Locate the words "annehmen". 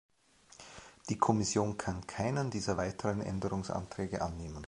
4.23-4.59